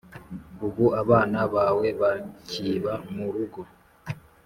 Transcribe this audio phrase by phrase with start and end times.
[0.65, 3.61] Ubu abana bawe bakiba mu rugo